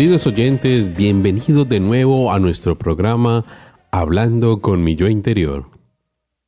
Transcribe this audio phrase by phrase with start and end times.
[0.00, 3.44] Queridos oyentes, bienvenidos de nuevo a nuestro programa
[3.90, 5.66] Hablando con mi yo interior.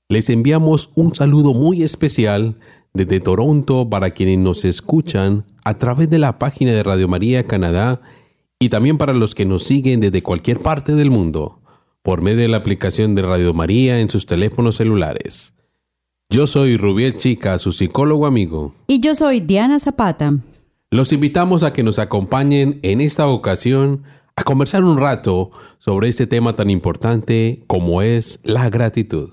[0.08, 2.56] Les enviamos un saludo muy especial
[2.94, 8.00] desde Toronto para quienes nos escuchan a través de la página de Radio María Canadá
[8.58, 11.60] y también para los que nos siguen desde cualquier parte del mundo
[12.00, 15.52] por medio de la aplicación de Radio María en sus teléfonos celulares.
[16.30, 18.74] Yo soy Rubiel Chica, su psicólogo amigo.
[18.86, 20.38] Y yo soy Diana Zapata.
[20.92, 24.02] Los invitamos a que nos acompañen en esta ocasión
[24.36, 29.30] a conversar un rato sobre este tema tan importante como es la gratitud.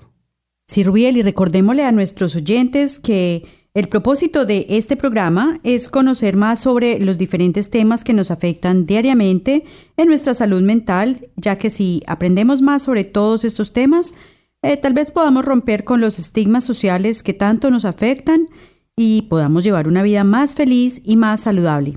[0.66, 3.44] Sí, Rubiel, y recordémosle a nuestros oyentes que
[3.74, 8.86] el propósito de este programa es conocer más sobre los diferentes temas que nos afectan
[8.86, 9.64] diariamente
[9.98, 14.14] en nuestra salud mental, ya que si aprendemos más sobre todos estos temas,
[14.62, 18.48] eh, tal vez podamos romper con los estigmas sociales que tanto nos afectan
[19.00, 21.96] y podamos llevar una vida más feliz y más saludable.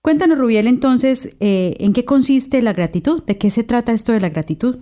[0.00, 3.22] Cuéntanos, Rubiel, entonces, eh, ¿en qué consiste la gratitud?
[3.24, 4.78] ¿De qué se trata esto de la gratitud?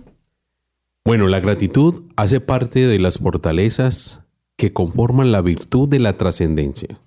[1.03, 4.21] Bueno, la gratitud hace parte de las fortalezas
[4.55, 7.01] que conforman la virtud de la trascendencia.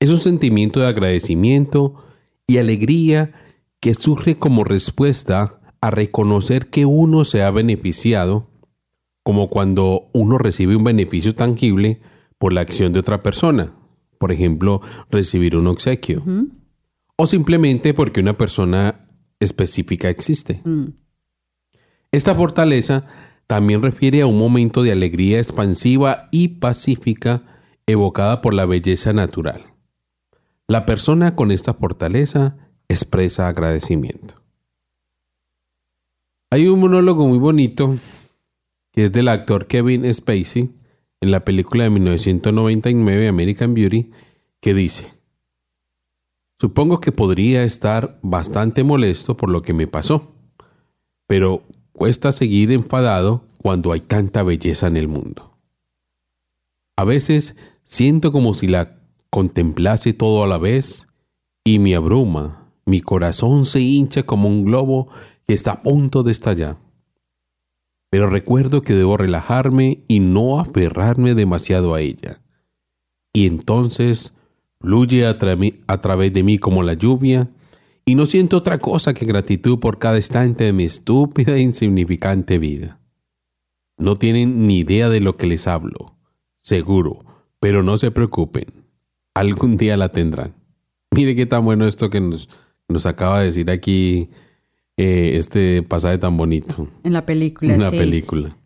[0.00, 2.02] Es un sentimiento de agradecimiento
[2.48, 3.32] y alegría
[3.78, 8.48] que surge como respuesta a reconocer que uno se ha beneficiado,
[9.22, 12.00] como cuando uno recibe un beneficio tangible
[12.40, 13.74] por la acción de otra persona,
[14.16, 14.80] por ejemplo,
[15.10, 16.24] recibir un obsequio,
[17.16, 19.02] o simplemente porque una persona
[19.40, 20.62] específica existe.
[22.10, 23.04] Esta fortaleza
[23.46, 27.42] también refiere a un momento de alegría expansiva y pacífica
[27.86, 29.74] evocada por la belleza natural.
[30.66, 32.56] La persona con esta fortaleza
[32.88, 34.36] expresa agradecimiento.
[36.48, 37.98] Hay un monólogo muy bonito
[38.92, 40.70] que es del actor Kevin Spacey
[41.20, 44.10] en la película de 1999 American Beauty
[44.60, 45.20] que dice,
[46.60, 50.34] Supongo que podría estar bastante molesto por lo que me pasó,
[51.26, 55.56] pero cuesta seguir enfadado cuando hay tanta belleza en el mundo.
[56.96, 58.98] A veces siento como si la
[59.30, 61.06] contemplase todo a la vez
[61.64, 65.08] y me abruma, mi corazón se hincha como un globo
[65.46, 66.76] que está a punto de estallar.
[68.10, 72.42] Pero recuerdo que debo relajarme y no aferrarme demasiado a ella.
[73.32, 74.34] Y entonces
[74.80, 75.38] fluye a,
[75.86, 77.50] a través de mí como la lluvia
[78.04, 82.58] y no siento otra cosa que gratitud por cada instante de mi estúpida e insignificante
[82.58, 82.98] vida.
[83.98, 86.16] No tienen ni idea de lo que les hablo,
[86.62, 87.24] seguro,
[87.60, 88.64] pero no se preocupen,
[89.34, 90.54] algún día la tendrán.
[91.14, 92.48] Mire qué tan bueno esto que nos,
[92.88, 94.30] nos acaba de decir aquí
[95.02, 97.72] eh, este pasaje tan bonito En la película.
[97.74, 97.96] en la sí.
[97.96, 98.56] película.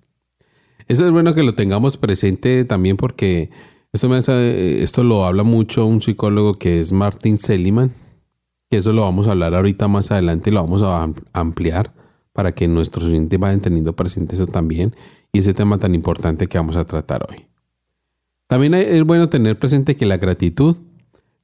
[0.89, 3.51] Eso es bueno que lo tengamos presente también porque
[3.93, 7.93] esto, me hace- esto lo habla mucho un psicólogo que es Martin Seligman,
[8.71, 11.93] que eso lo vamos a hablar ahorita más adelante y lo vamos a am- ampliar
[12.33, 14.95] para que nuestros oyentes vayan teniendo presente eso también
[15.33, 17.47] y ese tema tan importante que vamos a tratar hoy.
[18.49, 20.77] También es bueno tener presente que la gratitud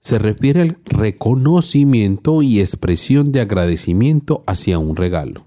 [0.03, 5.47] se refiere al reconocimiento y expresión de agradecimiento hacia un regalo.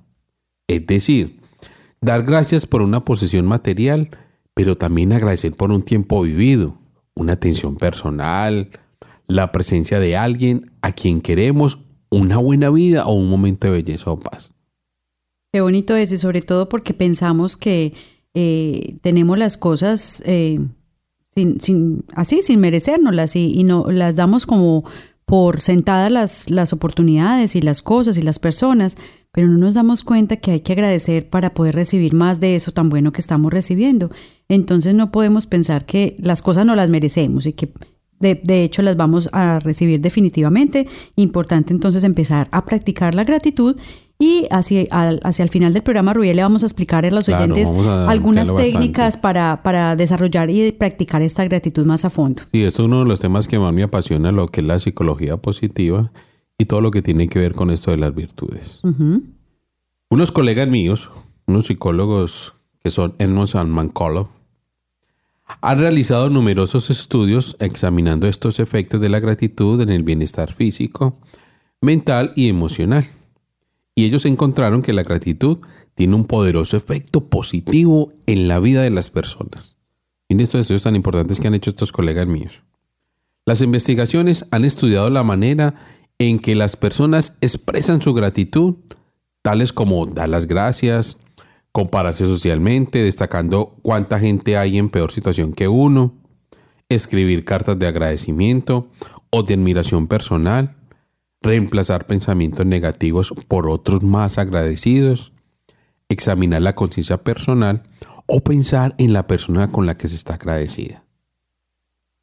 [0.68, 1.40] Es decir,
[2.02, 4.10] dar gracias por una posesión material,
[4.54, 6.78] pero también agradecer por un tiempo vivido,
[7.16, 8.70] una atención personal,
[9.28, 11.80] la presencia de alguien a quien queremos,
[12.10, 14.52] una buena vida o un momento de belleza o paz.
[15.52, 17.94] Qué bonito eso, y sobre todo porque pensamos que
[18.34, 20.60] eh, tenemos las cosas eh,
[21.36, 24.84] sin, sin, así, sin merecérnoslas, y, y no las damos como
[25.26, 28.98] por sentadas las, las oportunidades y las cosas y las personas,
[29.32, 32.72] pero no nos damos cuenta que hay que agradecer para poder recibir más de eso
[32.72, 34.12] tan bueno que estamos recibiendo.
[34.48, 37.72] Entonces no podemos pensar que las cosas no las merecemos y que
[38.20, 40.88] de, de hecho las vamos a recibir definitivamente.
[41.16, 43.76] Importante entonces empezar a practicar la gratitud
[44.26, 47.26] Y hacia, al- hacia el final del programa, Rubiel, le vamos a explicar a los
[47.26, 52.42] Claro, oyentes a algunas técnicas para, para desarrollar y practicar esta gratitud más a fondo.
[52.52, 54.80] Sí, esto es uno de los temas que más me apasiona, lo que es la
[54.80, 56.12] psicología positiva
[56.58, 58.80] y todo lo que tiene que ver con esto de las virtudes.
[60.10, 61.10] Unos colegas míos,
[61.46, 64.30] unos psicólogos que son Edmonds and McCullough,
[65.62, 71.18] han realizado numerosos estudios examinando estos efectos de la gratitud en el bienestar físico,
[71.82, 73.04] mental y emocional.
[73.96, 75.60] Y ellos encontraron que la gratitud
[75.96, 79.76] tiene un poderoso efecto positivo en la vida de las personas.
[80.30, 82.54] Miren estos estudios tan importantes que han hecho estos colegas míos.
[83.46, 85.76] Las investigaciones han estudiado la manera
[86.18, 88.76] en que las personas expresan su gratitud,
[89.42, 91.18] tales como dar las gracias,
[91.72, 96.14] compararse socialmente, destacando cuánta gente hay en peor situación que uno,
[96.88, 98.88] escribir cartas de agradecimiento
[99.30, 100.76] o de admiración personal,
[101.44, 105.34] reemplazar pensamientos negativos por otros más agradecidos,
[106.10, 107.84] examinar la conciencia personal
[108.26, 111.04] o pensar en la persona con la que se está agradecida.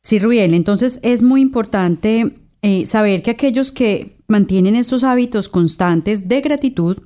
[0.03, 6.27] Sí, Rubiel, entonces es muy importante eh, saber que aquellos que mantienen estos hábitos constantes
[6.27, 6.99] de gratitud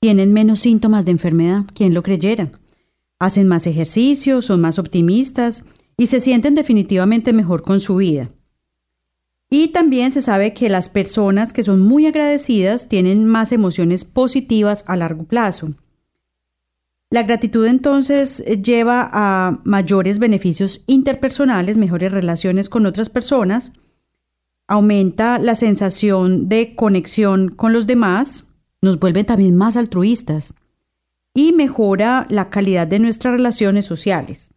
[0.00, 2.52] tienen menos síntomas de enfermedad, quien lo creyera.
[3.18, 5.64] Hacen más ejercicio, son más optimistas
[5.96, 8.30] y se sienten definitivamente mejor con su vida.
[9.54, 14.82] Y también se sabe que las personas que son muy agradecidas tienen más emociones positivas
[14.86, 15.74] a largo plazo.
[17.10, 23.72] La gratitud entonces lleva a mayores beneficios interpersonales, mejores relaciones con otras personas,
[24.68, 28.46] aumenta la sensación de conexión con los demás,
[28.80, 30.54] nos vuelve también más altruistas
[31.34, 34.50] y mejora la calidad de nuestras relaciones sociales.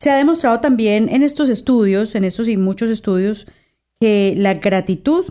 [0.00, 3.46] Se ha demostrado también en estos estudios, en estos y muchos estudios,
[4.00, 5.24] que la gratitud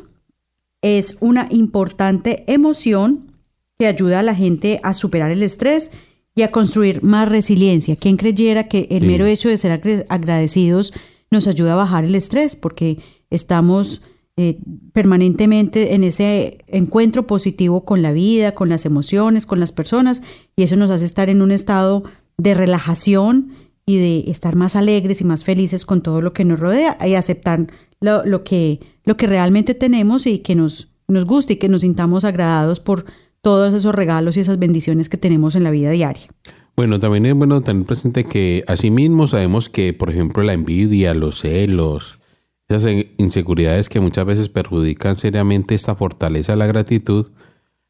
[0.82, 3.32] es una importante emoción
[3.78, 5.92] que ayuda a la gente a superar el estrés
[6.36, 7.96] y a construir más resiliencia.
[7.96, 9.08] ¿Quién creyera que el Sí.
[9.08, 10.94] mero hecho de ser agradecidos
[11.32, 12.56] nos ayuda a bajar el estrés?
[12.56, 13.00] Porque
[13.30, 14.02] estamos
[14.42, 14.58] eh,
[14.94, 20.22] permanentemente en ese encuentro positivo con la vida, con las emociones, con las personas,
[20.56, 22.04] y eso nos hace estar en un estado
[22.38, 23.52] de relajación
[23.90, 27.16] y de estar más alegres y más felices con todo lo que nos rodea y
[27.16, 27.66] aceptar
[28.00, 31.82] lo, lo que, lo que realmente tenemos y que nos, nos guste y que nos
[31.82, 33.06] sintamos agradados por
[33.42, 36.28] todos esos regalos y esas bendiciones que tenemos en la vida diaria.
[36.76, 41.40] Bueno, también es bueno tener presente que asimismo sabemos que, por ejemplo, la envidia, los
[41.40, 42.20] celos,
[42.68, 47.32] esas in- inseguridades que muchas veces perjudican seriamente esta fortaleza de la gratitud,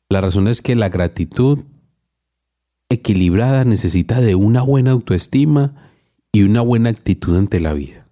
[0.07, 1.59] la razón es que la gratitud
[2.87, 5.88] equilibrada necesita de una buena autoestima
[6.31, 8.07] y una buena actitud ante la vida.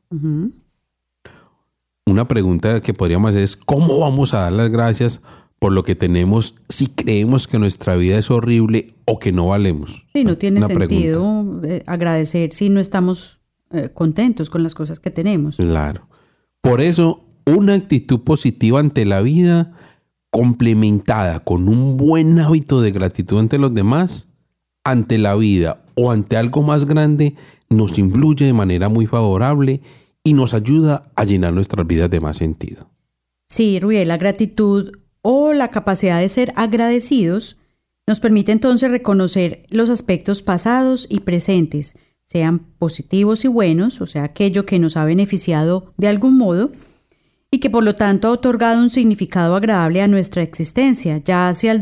[2.06, 5.22] Una pregunta que podríamos hacer es, ¿cómo vamos a dar las gracias
[5.60, 10.06] por lo que tenemos si creemos que nuestra vida es horrible o que no valemos?
[10.14, 13.40] Sí, no tiene Una sentido eh, agradecer si no estamos
[13.72, 15.58] eh, contentos con las cosas que tenemos.
[15.58, 16.08] Claro.
[16.62, 19.74] Por eso, una actitud positiva ante la vida,
[20.32, 24.30] complementada con un buen hábito de gratitud ante los demás,
[24.84, 27.36] ante la vida o ante algo más grande,
[27.70, 29.82] nos influye de manera muy favorable
[30.24, 32.90] y nos ayuda a llenar nuestras vidas de más sentido.
[33.50, 34.92] Sí, Rubiel, la gratitud
[35.22, 37.58] o la capacidad de ser agradecidos
[38.06, 44.24] nos permite entonces reconocer los aspectos pasados y presentes, sean positivos y buenos, o sea,
[44.24, 46.72] aquello que nos ha beneficiado de algún modo,
[47.52, 51.22] y que por lo tanto ha otorgado un significado agradable a nuestra existencia.
[51.24, 51.82] Ya hacia el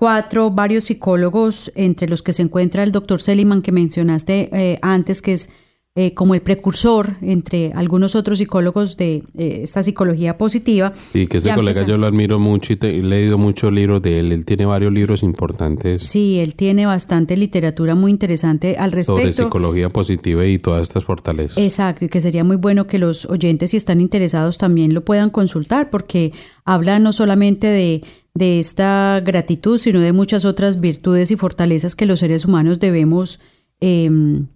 [0.00, 5.20] 2004, varios psicólogos, entre los que se encuentra el doctor Seliman que mencionaste eh, antes,
[5.22, 5.48] que es
[5.96, 10.92] eh, como el precursor entre algunos otros psicólogos de eh, esta psicología positiva.
[11.12, 14.00] Sí, que ese ya colega yo lo admiro mucho y te- he leído muchos libros
[14.02, 14.30] de él.
[14.30, 19.44] Él tiene varios libros importantes Sí, él tiene bastante literatura muy interesante al sobre respecto.
[19.44, 21.58] psicología positiva y todas estas fortalezas.
[21.58, 25.30] Exacto, y que sería muy bueno que los oyentes, si están interesados, también lo puedan
[25.30, 26.32] consultar, porque
[26.64, 28.04] habla no solamente de,
[28.34, 33.40] de esta gratitud, sino de muchas otras virtudes y fortalezas que los seres humanos debemos
[33.80, 34.46] em,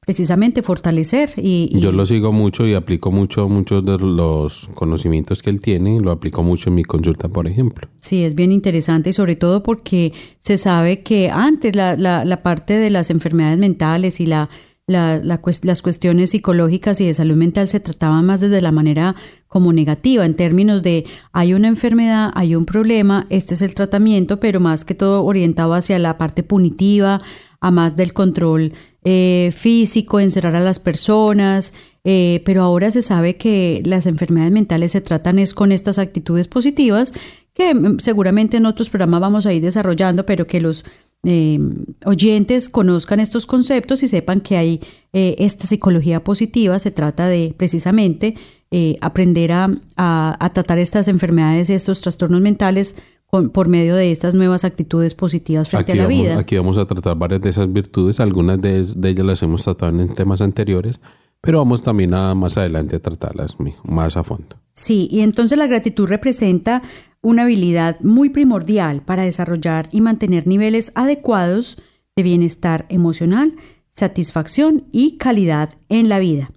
[0.00, 1.30] precisamente fortalecer.
[1.36, 5.60] Y, y- Yo lo sigo mucho y aplico mucho muchos de los conocimientos que él
[5.60, 7.88] tiene, lo aplico mucho en mi consulta, por ejemplo.
[7.98, 12.42] Sí, es bien interesante y sobre todo porque se sabe que antes la, la, la
[12.42, 14.48] parte de las enfermedades mentales y la,
[14.86, 19.16] la, la las cuestiones psicológicas y de salud mental se trataban más desde la manera
[19.48, 24.38] como negativa, en términos de hay una enfermedad, hay un problema, este es el tratamiento,
[24.38, 27.20] pero más que todo orientado hacia la parte punitiva,
[27.60, 31.72] a más del control eh, físico, encerrar a las personas,
[32.04, 36.46] eh, pero ahora se sabe que las enfermedades mentales se tratan es con estas actitudes
[36.46, 37.12] positivas
[37.54, 40.84] que mm, seguramente en otros programas vamos a ir desarrollando, pero que los
[41.26, 41.58] eh,
[42.06, 44.80] oyentes conozcan estos conceptos y sepan que hay
[45.12, 46.78] eh, esta psicología positiva.
[46.78, 48.34] Se trata de precisamente
[48.70, 49.64] eh, aprender a,
[49.96, 52.94] a- a tratar estas enfermedades, estos trastornos mentales
[53.26, 56.38] con- por medio de estas nuevas actitudes positivas frente Aquí a la vamos, vida.
[56.38, 60.00] aquí vamos a tratar varias de esas virtudes, algunas de, de ellas las hemos tratado
[60.00, 61.00] en temas anteriores,
[61.40, 64.56] pero vamos también a más adelante a tratarlas más a fondo.
[64.76, 66.82] Sí, y entonces la gratitud representa
[67.22, 71.78] una habilidad muy primordial para desarrollar y mantener niveles adecuados
[72.14, 73.54] de bienestar emocional,
[73.88, 76.50] satisfacción y calidad en la vida.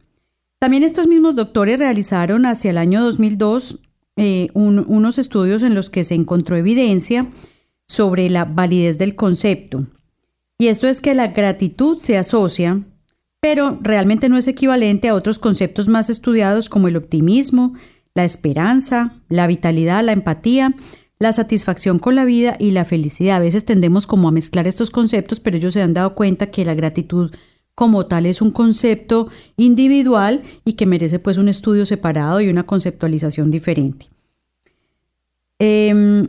[0.60, 3.80] También estos mismos doctores realizaron hacia el año 2002
[4.18, 7.30] eh, un- unos estudios en los que se encontró evidencia
[7.88, 9.88] sobre la validez del concepto.
[10.58, 12.84] Y esto es que la gratitud se asocia,
[13.40, 17.76] pero realmente no es equivalente a otros conceptos más estudiados como el optimismo,
[18.20, 20.76] la esperanza, la vitalidad, la empatía,
[21.20, 23.38] la satisfacción con la vida y la felicidad.
[23.38, 26.66] A veces tendemos como a mezclar estos conceptos, pero ellos se han dado cuenta que
[26.66, 27.32] la gratitud
[27.76, 32.66] como tal es un concepto individual y que merece pues un estudio separado y una
[32.66, 34.08] conceptualización diferente.
[35.60, 36.28] Em,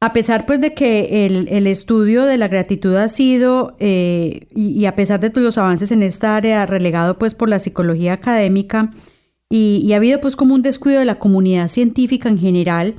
[0.00, 4.84] a pesar pues de que el, el estudio de la gratitud ha sido, eh, y,
[4.84, 8.92] a pesar de los avances en esta área relegado pues por la psicología académica,
[9.50, 12.96] y, y ha habido pues como un descuido de la comunidad científica en general,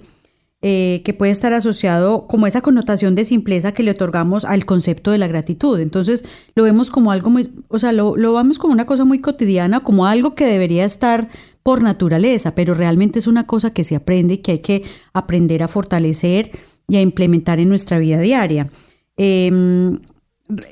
[0.63, 5.11] eh, que puede estar asociado como esa connotación de simpleza que le otorgamos al concepto
[5.11, 5.79] de la gratitud.
[5.79, 6.25] Entonces
[6.55, 9.81] lo vemos como algo muy, o sea, lo, lo vemos como una cosa muy cotidiana,
[9.81, 11.29] como algo que debería estar
[11.61, 15.61] por naturaleza, pero realmente es una cosa que se aprende y que hay que aprender
[15.61, 16.49] a fortalecer
[16.87, 18.71] y a implementar en nuestra vida diaria.
[19.15, 19.99] Em,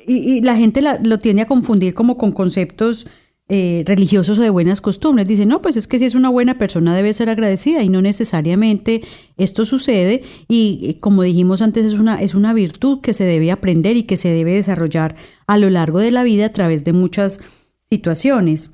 [0.04, 3.06] y, la gente lo tiende a confundir como con conceptos
[3.48, 5.28] eh, religiosos o de buenas costumbres.
[5.28, 8.02] Dicen, no, pues es que si es una buena persona debe ser agradecida y no
[8.02, 9.02] necesariamente
[9.36, 10.22] esto sucede.
[10.48, 14.02] Y eh, como dijimos antes, es una, es una virtud que se debe aprender y
[14.02, 15.14] que se debe desarrollar
[15.46, 17.40] a lo largo de la vida a través de muchas
[17.88, 18.72] situaciones.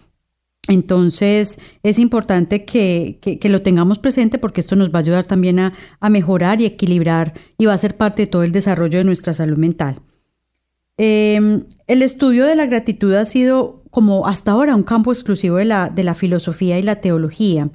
[0.69, 5.59] Entonces es importante que, que- lo tengamos presente porque esto nos va a ayudar también
[5.59, 9.05] a, a mejorar y equilibrar y va a ser parte de todo el desarrollo de
[9.05, 9.97] nuestra salud mental.
[10.99, 15.66] Eh, el estudio de la gratitud ha sido como hasta ahora un campo exclusivo de
[15.66, 17.68] la, de la filosofía y la teología,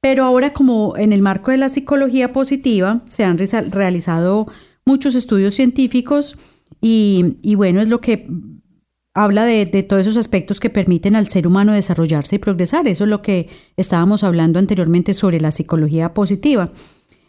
[0.00, 4.46] pero ahora como en el marco de la psicología positiva se han realizado
[4.86, 6.38] muchos estudios científicos
[6.80, 8.28] y, y bueno, es lo que
[9.12, 12.86] habla de, de todos esos aspectos que permiten al ser humano desarrollarse y progresar.
[12.86, 16.72] Eso es lo que estábamos hablando anteriormente sobre la psicología positiva.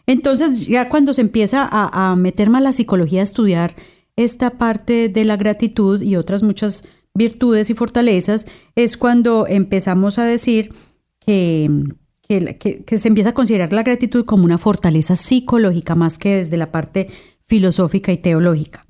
[0.06, 3.74] Entonces, ya cuando se empieza a, a meter más la psicología a estudiar
[4.14, 10.24] esta parte de la gratitud y otras muchas virtudes y fortalezas, es cuando empezamos a
[10.24, 10.74] decir
[11.26, 11.88] que,
[12.28, 16.72] que, se empieza a considerar la gratitud como una fortaleza psicológica más que desde la
[16.72, 17.08] parte
[17.46, 18.86] filosófica y teológica.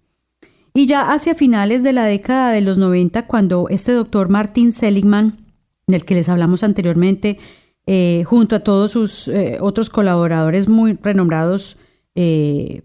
[0.74, 5.44] Y ya hacia finales de la década de los 90, cuando este doctor Martin Seligman,
[5.86, 7.38] del que les hablamos anteriormente,
[7.86, 11.76] eh, junto a todos sus eh, otros colaboradores muy renombrados
[12.14, 12.82] eh,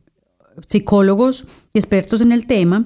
[0.66, 2.86] psicólogos y expertos en el tema,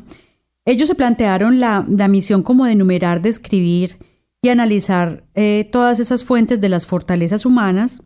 [0.66, 3.98] ellos se plantearon la, la misión como de enumerar, describir
[4.42, 8.04] y analizar eh, todas esas fuentes de las fortalezas humanas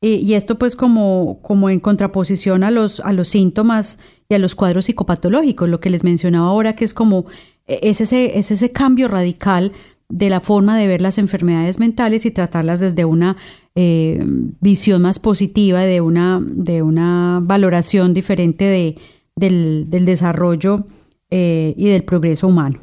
[0.00, 4.54] y, esto pues como, como en contraposición a los, a los síntomas y a los
[4.54, 7.26] cuadros psicopatológicos, lo que les mencionaba ahora, que es como
[7.66, 9.72] es ese, es ese cambio radical
[10.08, 13.36] de la forma de ver las enfermedades mentales y tratarlas desde una
[13.74, 14.24] eh,
[14.60, 18.96] visión más positiva, de una, de una valoración diferente de,
[19.34, 20.86] del, del desarrollo
[21.30, 22.80] eh, y del progreso humano.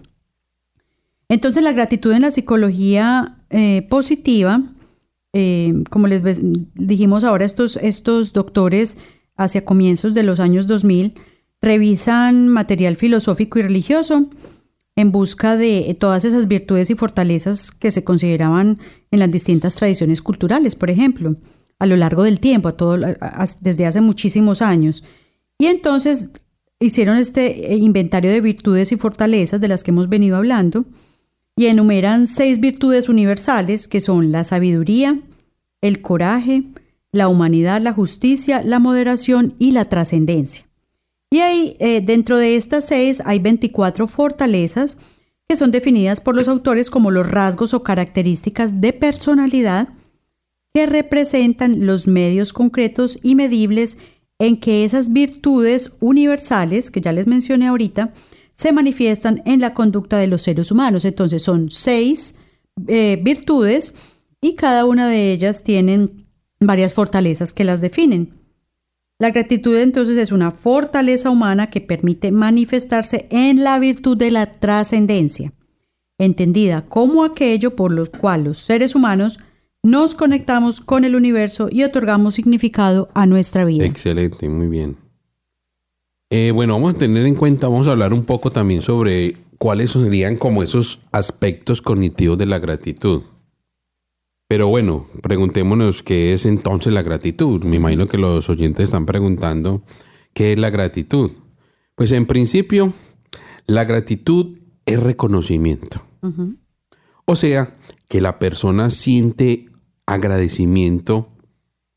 [1.30, 4.62] Entonces la gratitud en la psicología eh, positiva,
[5.34, 6.22] eh, como les
[6.76, 8.98] dijimos ahora, estos, estos doctores
[9.36, 11.16] hacia comienzos de los años 2000
[11.62, 14.30] revisan material filosófico y religioso
[14.96, 18.78] en busca de todas esas virtudes y fortalezas que se consideraban
[19.12, 21.36] en las distintas tradiciones culturales, por ejemplo,
[21.80, 25.04] a lo largo del tiempo, a todo, a- a- desde hace muchísimos años.
[25.58, 26.30] Y entonces
[26.80, 30.86] hicieron este eh, inventario de virtudes y fortalezas de las que hemos venido hablando
[31.56, 35.22] y enumeran seis virtudes universales que son la sabiduría,
[35.82, 36.64] el coraje,
[37.12, 40.66] la humanidad, la justicia, la moderación y la trascendencia.
[41.32, 44.98] Y ahí, eh, dentro de estas seis, hay 24 fortalezas
[45.48, 49.90] que son definidas por los autores como los rasgos o características de personalidad
[50.74, 53.98] que representan los medios concretos y medibles
[54.40, 58.14] en que esas virtudes universales, que ya les mencioné ahorita,
[58.52, 61.06] se manifiestan en la conducta de los seres humanos.
[61.06, 62.36] Entonces son seis
[62.88, 63.94] eh, virtudes
[64.42, 66.28] y cada una de ellas tienen
[66.60, 68.34] varias fortalezas que las definen.
[69.18, 74.60] La gratitud entonces es una fortaleza humana que permite manifestarse en la virtud de la
[74.60, 75.54] trascendencia,
[76.18, 79.40] entendida como aquello por lo cual los seres humanos
[79.86, 83.86] nos conectamos con el universo y otorgamos significado a nuestra vida.
[83.86, 84.98] Excelente, muy bien.
[86.32, 89.92] Eh, bueno, vamos a tener en cuenta, vamos a hablar un poco también sobre cuáles
[89.92, 93.22] serían como esos aspectos cognitivos de la gratitud.
[94.48, 97.64] Pero bueno, preguntémonos qué es entonces la gratitud.
[97.64, 99.84] Me imagino que los oyentes están preguntando
[100.34, 101.32] qué es la gratitud.
[101.94, 102.94] Pues en principio,
[103.68, 106.02] la gratitud es reconocimiento.
[107.26, 107.76] O sea,
[108.10, 109.70] que la persona siente
[110.06, 111.30] agradecimiento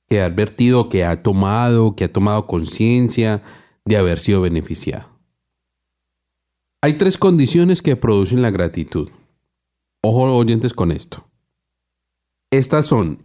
[0.08, 3.42] que ha advertido, que ha tomado, que ha tomado conciencia
[3.84, 5.08] de haber sido beneficiado.
[6.80, 9.10] Hay tres condiciones que producen la gratitud.
[10.02, 11.28] Ojo oyentes con esto.
[12.50, 13.24] Estas son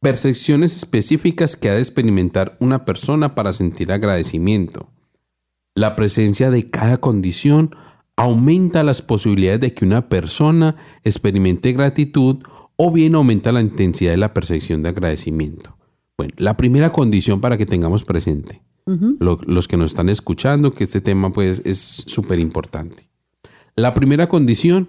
[0.00, 4.90] percepciones específicas que ha de experimentar una persona para sentir agradecimiento.
[5.74, 7.74] La presencia de cada condición
[8.16, 12.44] aumenta las posibilidades de que una persona experimente gratitud
[12.76, 15.76] o bien aumenta la intensidad de la percepción de agradecimiento.
[16.16, 18.62] Bueno, la primera condición para que tengamos presente,
[19.18, 23.08] lo- los que nos están escuchando, que este tema pues es súper importante.
[23.76, 24.88] La primera condición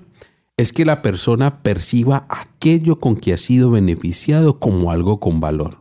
[0.58, 5.80] es que la persona perciba aquello con que ha sido beneficiado como algo con valor.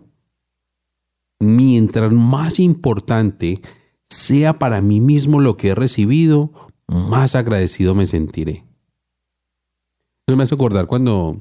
[1.41, 3.61] Mientras más importante
[4.09, 6.53] sea para mí mismo lo que he recibido,
[6.89, 8.65] más agradecido me sentiré.
[10.27, 11.41] Eso me hace acordar cuando,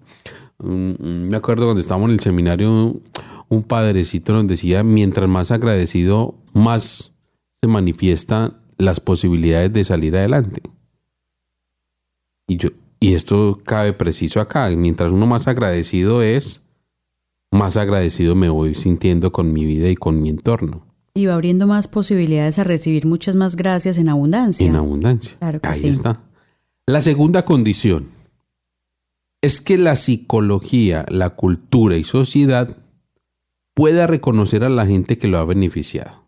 [0.60, 3.01] me acuerdo cuando estábamos en el seminario,
[3.50, 7.12] un padrecito nos decía, mientras más agradecido, más
[7.62, 10.62] se manifiestan las posibilidades de salir adelante.
[12.48, 12.69] Y yo,
[13.00, 14.69] y esto cabe preciso acá.
[14.69, 16.62] Mientras uno más agradecido es,
[17.51, 20.86] más agradecido me voy sintiendo con mi vida y con mi entorno.
[21.13, 24.65] Y va abriendo más posibilidades a recibir muchas más gracias en abundancia.
[24.65, 25.38] En abundancia.
[25.38, 25.88] Claro que Ahí sí.
[25.89, 26.22] está.
[26.88, 28.07] La segunda condición
[29.43, 32.77] es que la psicología, la cultura y sociedad
[33.75, 36.23] pueda reconocer a la gente que lo ha beneficiado.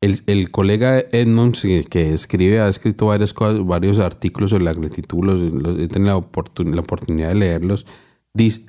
[0.00, 6.10] El, colega Edmonds, que escribe, ha escrito varios artículos sobre la gratitud, los, he tenido
[6.10, 7.86] la, oportun- la oportunidad de leerlos.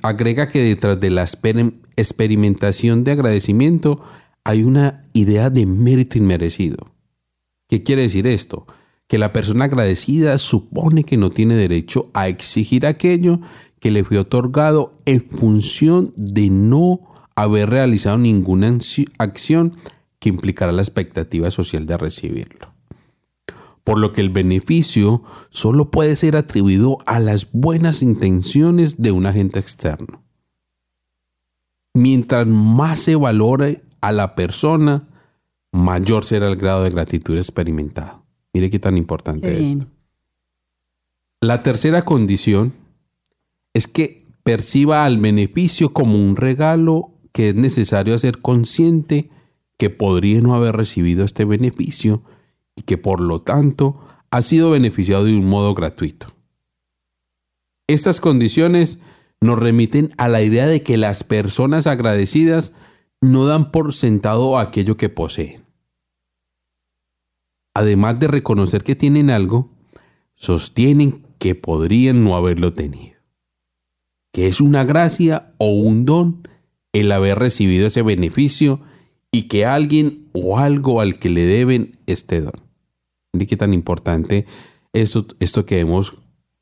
[0.02, 4.00] Agrega que detrás de la exper- experimentación de agradecimiento
[4.44, 6.92] hay una idea de mérito inmerecido.
[7.68, 8.68] ¿Qué quiere decir esto?
[9.06, 13.40] Que la persona agradecida supone que no tiene derecho a exigir aquello
[13.80, 17.00] que le fue otorgado en función de no
[17.36, 18.78] haber realizado ninguna
[19.18, 19.76] acción
[20.18, 22.72] que implicara la expectativa social de recibirlo.
[23.84, 29.26] Por lo que el beneficio solo puede ser atribuido a las buenas intenciones de un
[29.26, 30.22] agente externo.
[31.92, 35.08] Mientras más se valore a la persona,
[35.70, 38.23] mayor será el grado de gratitud experimentado.
[38.54, 39.86] Mire qué tan importante Qué es bien.
[41.42, 42.72] La tercera condición
[43.74, 49.28] es que perciba al beneficio como un regalo que es necesario hacer consciente
[49.76, 52.22] que podría no haber recibido este beneficio
[52.76, 56.28] y que por lo tanto ha sido beneficiado de un modo gratuito.
[57.88, 58.98] Estas condiciones
[59.40, 62.72] nos remiten a la idea de que las personas agradecidas
[63.20, 65.63] no dan por sentado aquello que poseen.
[67.74, 69.70] Además de reconocer que tienen algo,
[70.36, 73.16] sostienen que podrían no haberlo tenido.
[74.32, 76.48] Que es una gracia o un don
[76.92, 78.80] el haber recibido ese beneficio
[79.32, 82.62] y que alguien o algo al que le deben este don.
[83.32, 84.46] Mire qué tan importante
[84.92, 86.14] esto, esto que hemos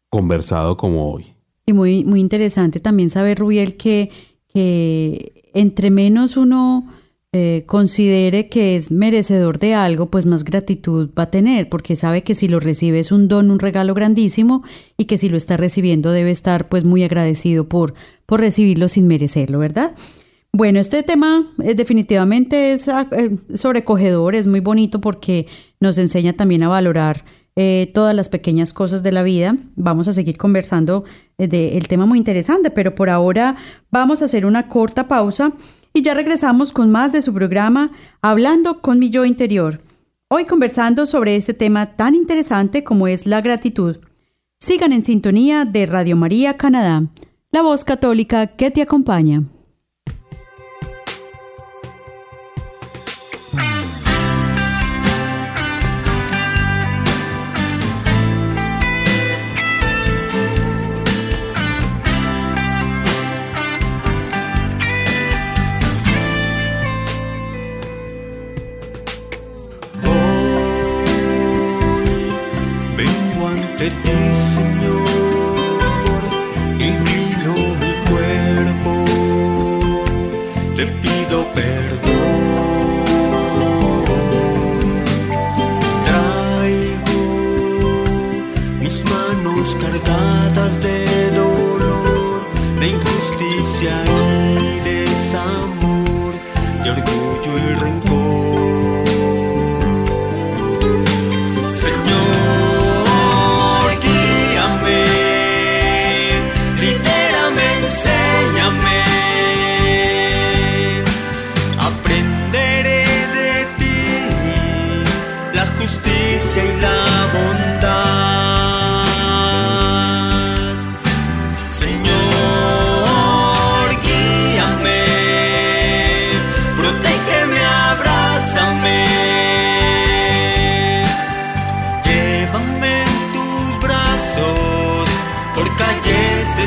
[0.09, 1.27] conversado como hoy.
[1.66, 4.11] Y muy, muy interesante también saber, Rubiel, que,
[4.48, 6.87] que entre menos uno
[7.34, 12.22] eh, considere que es merecedor de algo, pues más gratitud va a tener, porque sabe
[12.22, 14.62] que si lo recibe es un don, un regalo grandísimo,
[14.98, 17.94] y que si lo está recibiendo debe estar pues muy agradecido por,
[18.26, 19.94] por recibirlo sin merecerlo, ¿verdad?
[20.52, 25.46] Bueno, este tema eh, definitivamente es ah, eh, sobrecogedor, es muy bonito porque
[25.80, 27.24] nos enseña también a valorar
[27.92, 29.58] todas las pequeñas cosas de la vida.
[29.76, 31.04] Vamos a seguir conversando
[31.36, 33.56] del tema muy interesante, pero por ahora
[33.90, 35.52] vamos a hacer una corta pausa
[35.92, 39.81] y ya regresamos con más de su programa Hablando con mi yo interior.
[40.28, 43.98] Hoy conversando sobre ese tema tan interesante como es la gratitud.
[44.61, 47.05] Sigan en sintonía de Radio María Canadá,
[47.50, 49.42] la voz católica que te acompaña.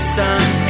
[0.05, 0.64] sun.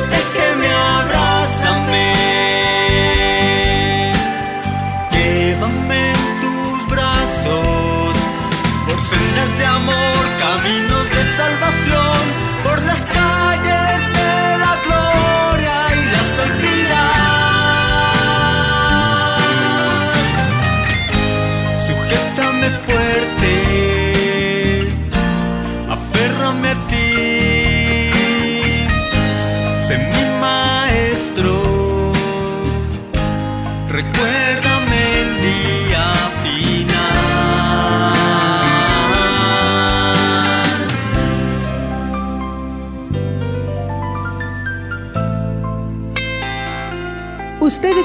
[0.00, 0.29] Put that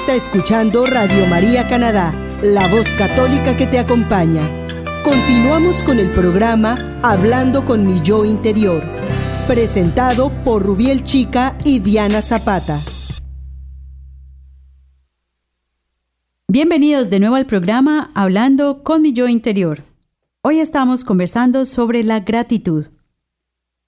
[0.06, 2.14] está escuchando Radio María Canadá,
[2.44, 4.48] la voz católica que te acompaña.
[5.04, 8.84] Continuamos con el programa Hablando con mi yo interior,
[9.48, 12.80] presentado por Rubiel Chica y Diana Zapata.
[16.48, 19.86] Bienvenidos de nuevo al programa Hablando con mi yo interior.
[20.44, 22.90] Hoy estamos conversando sobre la gratitud.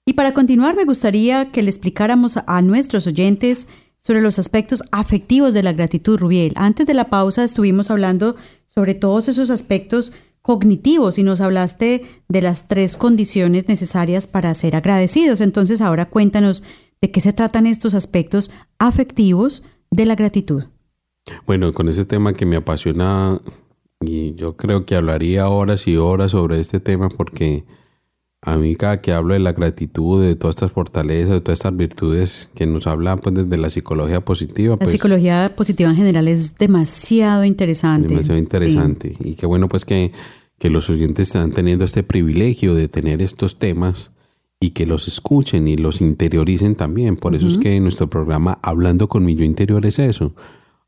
[0.04, 3.68] Y para continuar me gustaría que le explicáramos a nuestros oyentes
[4.08, 6.54] sobre los aspectos afectivos de la gratitud, Rubiel.
[6.56, 12.40] Antes de la pausa estuvimos hablando sobre todos esos aspectos cognitivos y nos hablaste de
[12.40, 15.42] las tres condiciones necesarias para ser agradecidos.
[15.42, 16.64] Entonces ahora cuéntanos
[17.02, 20.64] de qué se tratan estos aspectos afectivos de la gratitud.
[21.46, 23.42] Bueno, con ese tema que me apasiona
[24.00, 27.66] y yo creo que hablaría horas y horas sobre este tema porque
[28.40, 31.76] a mí cada que hablo de la gratitud, de todas estas fortalezas, de todas estas
[31.76, 36.28] virtudes que nos hablan pues desde la psicología positiva, La pues psicología positiva en general
[36.28, 38.08] es demasiado interesante.
[38.08, 39.14] demasiado interesante.
[39.20, 40.12] Y qué bueno pues que,
[40.58, 44.12] que los oyentes están teniendo este privilegio de tener estos temas
[44.60, 47.16] y que los escuchen y los interioricen también.
[47.16, 50.32] Por eso es que nuestro programa Hablando con mi yo interior es eso.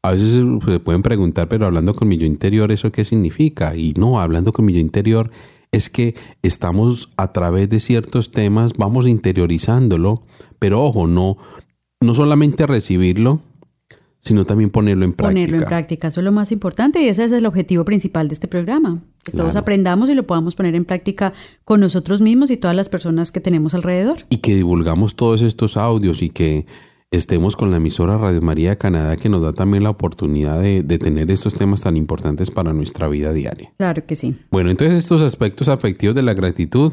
[0.03, 3.77] A veces se pueden preguntar, pero hablando con mi yo interior, ¿eso qué significa?
[3.77, 5.31] Y no, hablando con mi yo interior
[5.73, 10.23] es que estamos a través de ciertos temas, vamos interiorizándolo,
[10.59, 11.39] pero ojo, no,
[12.01, 13.41] no solamente recibirlo,
[14.21, 15.41] sino también ponerlo en práctica.
[15.41, 18.35] Ponerlo en práctica, eso es lo más importante y ese es el objetivo principal de
[18.35, 19.03] este programa.
[19.25, 21.33] Que todos aprendamos y lo podamos poner en práctica
[21.65, 24.25] con nosotros mismos y todas las personas que tenemos alrededor.
[24.29, 26.67] y que divulgamos todos estos audios y que
[27.11, 30.83] estemos con la emisora Radio María de Canadá que nos da también la oportunidad de,
[30.83, 33.73] de tener estos temas tan importantes para nuestra vida diaria.
[33.79, 34.37] Claro que sí.
[34.51, 36.93] Bueno, entonces estos aspectos afectivos de la gratitud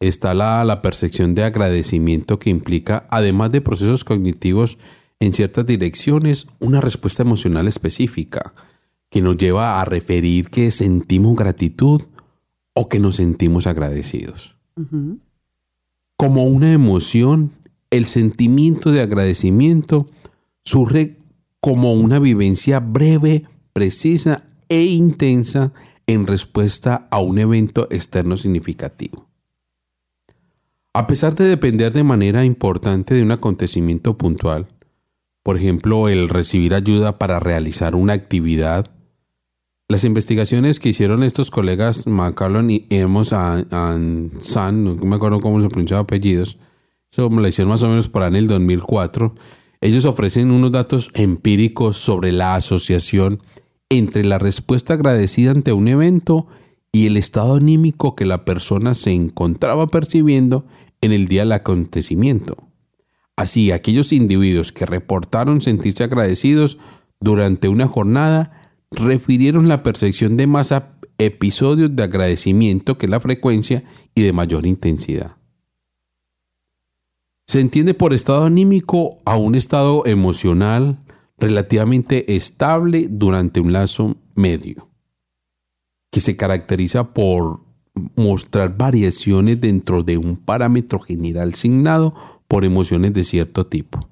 [0.00, 4.78] está la, la percepción de agradecimiento que implica, además de procesos cognitivos
[5.18, 8.54] en ciertas direcciones, una respuesta emocional específica
[9.10, 12.02] que nos lleva a referir que sentimos gratitud
[12.74, 14.56] o que nos sentimos agradecidos.
[16.16, 17.52] Como una emoción,
[17.90, 20.06] el sentimiento de agradecimiento
[20.64, 21.16] surge
[21.60, 25.72] como una vivencia breve, precisa e intensa
[26.06, 29.26] en respuesta a un evento externo significativo.
[30.94, 34.68] A pesar de depender de manera importante de un acontecimiento puntual,
[35.42, 38.90] por ejemplo, el recibir ayuda para realizar una actividad,
[39.88, 45.68] las investigaciones que hicieron estos colegas McCallum y Emos San, no me acuerdo cómo se
[45.68, 46.58] pronunciaba apellidos,
[47.10, 49.34] eso me lo hicieron más o menos para en el 2004,
[49.80, 53.40] ellos ofrecen unos datos empíricos sobre la asociación
[53.88, 56.46] entre la respuesta agradecida ante un evento
[56.92, 60.66] y el estado anímico que la persona se encontraba percibiendo
[61.00, 62.56] en el día del acontecimiento.
[63.36, 66.78] Así, aquellos individuos que reportaron sentirse agradecidos
[67.20, 70.72] durante una jornada refirieron la percepción de más
[71.18, 75.36] episodios de agradecimiento que la frecuencia y de mayor intensidad.
[77.46, 81.04] Se entiende por estado anímico a un estado emocional
[81.38, 84.88] relativamente estable durante un lazo medio,
[86.10, 87.60] que se caracteriza por
[88.16, 92.14] mostrar variaciones dentro de un parámetro general asignado
[92.48, 94.08] por emociones de cierto tipo.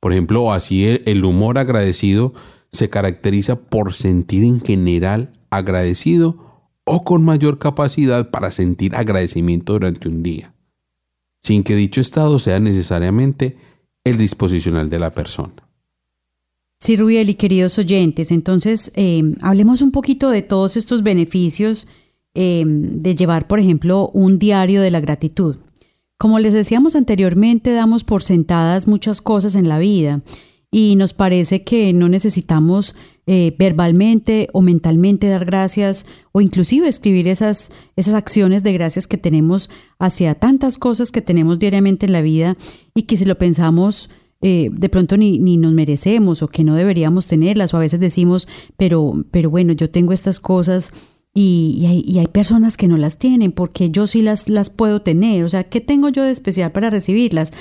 [0.00, 2.34] Por ejemplo, así el humor agradecido
[2.70, 10.08] se caracteriza por sentir en general agradecido o con mayor capacidad para sentir agradecimiento durante
[10.08, 10.53] un día,
[11.44, 13.56] sin que dicho estado sea necesariamente
[14.02, 15.54] el disposicional de la persona.
[16.80, 21.86] Sí, Rubiel y queridos oyentes, entonces eh, hablemos un poquito de todos estos beneficios
[22.34, 25.56] eh, de llevar, por ejemplo, un diario de la gratitud.
[26.18, 30.22] Como les decíamos anteriormente, damos por sentadas muchas cosas en la vida
[30.70, 32.96] y nos parece que no necesitamos
[33.26, 39.16] eh, verbalmente o mentalmente dar gracias o inclusive escribir esas, esas acciones de gracias que
[39.16, 42.58] tenemos hacia tantas cosas que tenemos diariamente en la vida
[42.94, 44.10] y que si lo pensamos
[44.42, 47.98] eh, de pronto ni, ni, nos merecemos o que no deberíamos tenerlas o a veces
[47.98, 50.92] decimos pero, pero bueno yo tengo estas cosas
[51.32, 55.00] y, hay, y, hay, personas que no las tienen porque yo sí las, las puedo
[55.00, 57.52] tener o sea ¿qué tengo yo de especial para recibirlas?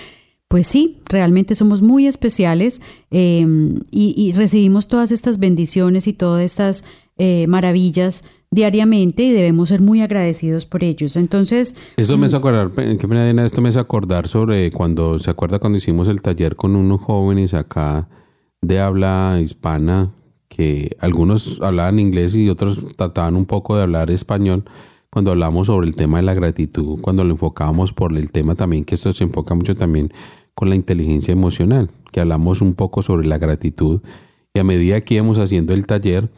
[0.53, 3.43] Pues sí, realmente somos muy especiales eh,
[3.89, 6.83] y, y, recibimos todas estas bendiciones y todas estas
[7.17, 11.15] eh, maravillas diariamente y debemos ser muy agradecidos por ellos.
[11.15, 11.75] Entonces...
[11.97, 15.79] Esto me hace acordar, qué pena esto me hace acordar sobre cuando, ¿se acuerda cuando
[15.79, 18.07] hicimos el taller con unos jóvenes acá
[18.61, 20.13] de habla hispana?
[20.49, 24.65] que algunos hablaban inglés y otros trataban un poco de hablar español
[25.09, 28.83] cuando hablamos sobre el tema de la gratitud, cuando lo enfocábamos por el tema también,
[28.83, 30.11] que esto se enfoca mucho también
[30.55, 34.01] con la inteligencia emocional, que hablamos un poco sobre la gratitud.
[34.53, 36.29] Y a medida que íbamos haciendo el taller,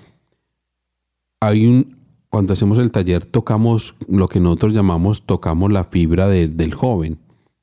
[1.41, 1.97] hay un,
[2.29, 7.19] cuando hacemos el taller tocamos lo que nosotros llamamos, tocamos la fibra de, del joven.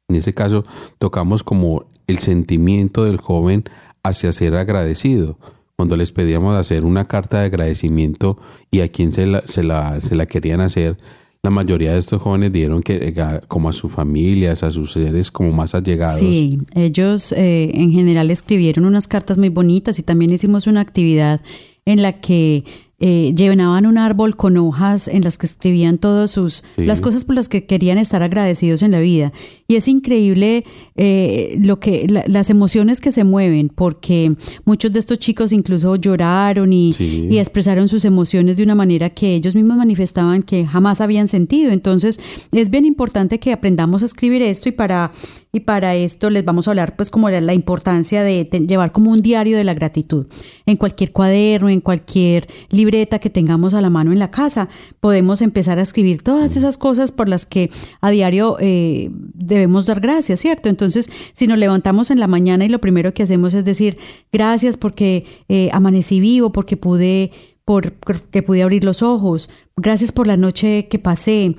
[0.09, 0.65] En ese caso,
[0.99, 3.65] tocamos como el sentimiento del joven
[4.03, 5.39] hacia ser agradecido.
[5.77, 8.39] Cuando les pedíamos hacer una carta de agradecimiento
[8.71, 10.99] y a quién se la, se la querían hacer,
[11.43, 15.33] la mayoría de estos jóvenes dieron que eh, como a sus familias, a sus seres
[15.33, 16.21] como más allegados.
[16.21, 21.41] Sí, ellos eh, en general escribieron unas cartas muy bonitas y también hicimos una actividad
[21.85, 22.65] en la que
[23.05, 26.85] eh, llenaban un árbol con hojas en las que escribían todas sus sí.
[26.85, 29.33] las cosas por las que querían estar agradecidos en la vida
[29.67, 35.01] y es increíble eh, lo que la, las emociones que se mueven porque muchos de
[35.01, 37.27] estos chicos incluso lloraron y, sí.
[37.29, 41.73] y, expresaron sus emociones de una manera que ellos mismos manifestaban que jamás habían sentido
[41.73, 42.21] entonces
[42.53, 45.11] es bien importante que aprendamos a escribir esto y para
[45.55, 49.21] y para esto les vamos a hablar pues como la importancia de llevar como un
[49.21, 50.27] diario de la gratitud
[50.65, 54.71] en cualquier cuaderno en cualquier libreta que tengamos a la mano en la casa.
[55.01, 60.01] Podemos empezar a escribir todas esas cosas por las que a diario eh, debemos dar
[60.01, 60.71] gracias, ¿cierto?
[60.71, 63.99] Entonces, si nos levantamos en la mañana y lo primero que hacemos es decir
[64.33, 67.31] gracias porque eh, amanecí vivo, porque pude,
[67.67, 71.57] por, que pude abrir los ojos, gracias por la noche que pasé,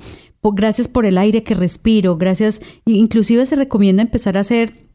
[0.52, 4.88] gracias por el aire que respiro, gracias, inclusive se recomienda empezar a hacer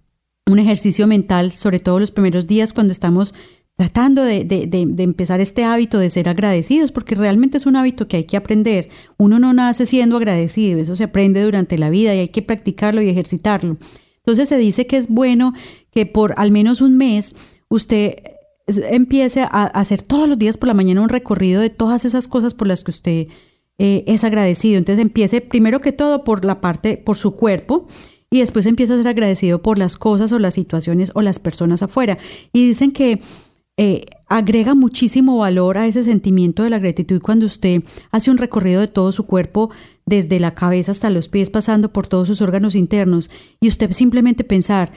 [0.45, 3.33] un ejercicio mental, sobre todo los primeros días cuando estamos
[3.75, 8.17] tratando de, de, empezar este hábito de ser agradecidos, porque realmente es un hábito que
[8.17, 8.89] hay que aprender.
[9.17, 13.01] Uno no nace siendo agradecido, eso se aprende durante la vida y hay que practicarlo
[13.01, 13.77] y ejercitarlo.
[14.17, 15.53] Entonces se dice que es bueno
[15.91, 17.35] que por al menos un mes
[17.69, 18.15] usted
[18.67, 22.53] empiece a hacer todos los días por la mañana un recorrido de todas esas cosas
[22.53, 23.27] por las que usted
[23.79, 24.77] eh, es agradecido.
[24.77, 27.87] Entonces empiece primero que todo por la parte, por su cuerpo.
[28.29, 31.81] Y después empieza a ser agradecido por las cosas o las situaciones o las personas
[31.81, 32.19] afuera.
[32.53, 33.21] Y dicen que
[33.81, 38.81] eh, agrega muchísimo valor a ese sentimiento de la gratitud cuando usted hace un recorrido
[38.81, 39.71] de todo su cuerpo,
[40.05, 44.43] desde la cabeza hasta los pies, pasando por todos sus órganos internos, y usted simplemente
[44.43, 44.91] pensar,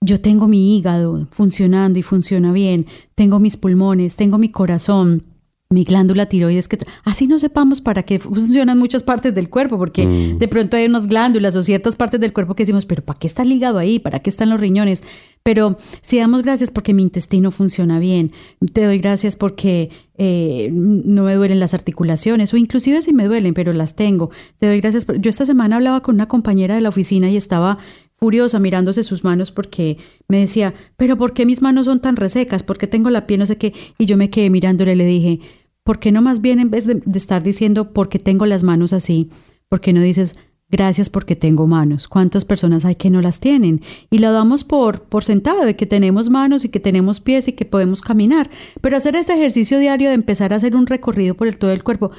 [0.00, 5.24] yo tengo mi hígado funcionando y funciona bien, tengo mis pulmones, tengo mi corazón,
[5.72, 10.06] mi glándula tiroides, que así no sepamos para qué funcionan muchas partes del cuerpo, porque
[10.06, 13.26] de pronto hay unas glándulas o ciertas partes del cuerpo que decimos, pero ¿para qué
[13.26, 13.98] está el hígado ahí?
[13.98, 15.02] ¿Para qué están los riñones?
[15.42, 18.32] Pero si damos gracias porque mi intestino funciona bien,
[18.72, 23.54] te doy gracias porque eh, no me duelen las articulaciones, o inclusive si me duelen,
[23.54, 24.30] pero las tengo.
[24.58, 25.04] Te doy gracias.
[25.04, 25.20] Por...
[25.20, 27.78] Yo esta semana hablaba con una compañera de la oficina y estaba
[28.22, 32.62] furiosa mirándose sus manos porque me decía, pero ¿por qué mis manos son tan resecas?
[32.62, 33.74] ¿Por qué tengo la piel no sé qué?
[33.98, 35.40] Y yo me quedé mirándole y le dije,
[35.84, 38.92] ¿por qué no más bien en vez de, estar diciendo por qué tengo las manos
[38.92, 39.30] así?
[39.68, 40.34] ¿Por qué no dices
[40.68, 42.08] gracias porque tengo manos?
[42.08, 43.80] ¿Cuántas personas hay que no las tienen?
[44.10, 47.52] Y lo damos por, por sentado de que tenemos manos y que tenemos pies y
[47.52, 48.50] que podemos caminar.
[48.80, 51.84] Pero hacer ese ejercicio diario de empezar a hacer un recorrido por el todo el
[51.84, 52.10] cuerpo,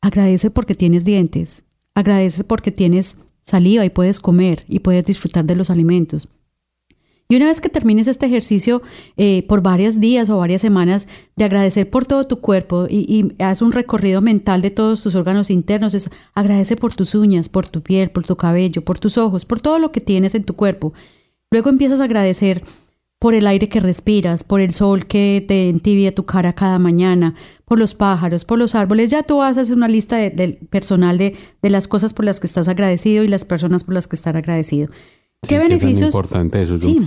[0.00, 5.56] agradece porque tienes dientes, agradece porque tienes saliva y puedes comer y puedes disfrutar de
[5.56, 6.28] los alimentos.
[7.28, 8.82] Y una vez que termines este ejercicio
[9.16, 13.62] eh, por varios días o varias semanas de agradecer por todo tu cuerpo y, haz
[13.62, 17.82] un recorrido mental de todos tus órganos internos, es agradece por tus uñas, por tu
[17.82, 20.92] piel, por tu cabello, por tus ojos, por todo lo que tienes en tu cuerpo.
[21.50, 22.62] Luego empiezas a agradecer
[23.18, 27.34] por el aire que respiras, por el sol que te entibia tu cara cada mañana,
[27.64, 29.10] por los pájaros, por los árboles.
[29.10, 32.38] Ya tú vas a hacer una lista de personal de, de las cosas por las
[32.38, 34.90] que estás agradecido y las personas por las que estás agradecido.
[35.46, 36.08] ¿Qué tan beneficios?
[36.08, 36.74] importante eso.
[36.76, 37.00] Yo, Sí.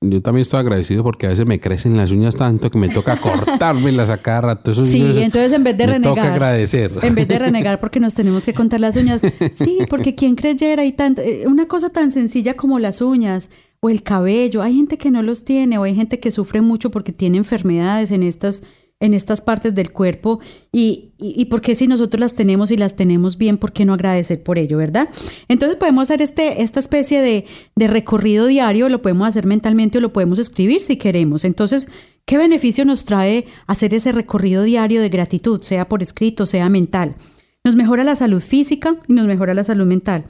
[0.00, 3.16] yo también estoy agradecido porque a veces me crecen las uñas tanto que me toca
[3.20, 4.72] cortármelas a cada rato.
[4.72, 6.14] Eso Sí, entonces en vez de me renegar.
[6.16, 6.92] toca agradecer.
[7.02, 9.20] En vez de renegar porque nos tenemos que contar las uñas.
[9.54, 13.90] Sí, porque quien creyera y tanto, eh, una cosa tan sencilla como las uñas o
[13.90, 14.62] el cabello.
[14.62, 18.10] Hay gente que no los tiene o hay gente que sufre mucho porque tiene enfermedades
[18.12, 18.62] en estas
[19.02, 20.38] en estas partes del cuerpo
[20.70, 23.84] y, y, y por qué si nosotros las tenemos y las tenemos bien, ¿por qué
[23.84, 25.08] no agradecer por ello, verdad?
[25.48, 30.00] Entonces podemos hacer este, esta especie de, de recorrido diario, lo podemos hacer mentalmente o
[30.00, 31.44] lo podemos escribir si queremos.
[31.44, 31.88] Entonces,
[32.24, 37.16] ¿qué beneficio nos trae hacer ese recorrido diario de gratitud, sea por escrito, sea mental?
[37.64, 40.26] Nos mejora la salud física y nos mejora la salud mental.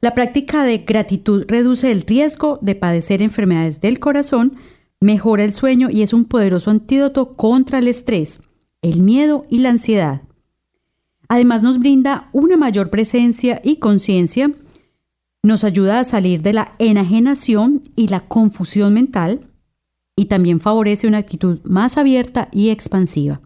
[0.00, 4.56] La práctica de gratitud reduce el riesgo de padecer enfermedades del corazón,
[5.00, 8.40] mejora el sueño y es un poderoso antídoto contra el estrés,
[8.82, 10.22] el miedo y la ansiedad.
[11.28, 14.52] Además nos brinda una mayor presencia y conciencia,
[15.42, 19.50] nos ayuda a salir de la enajenación y la confusión mental
[20.16, 23.40] y también favorece una actitud más abierta y expansiva.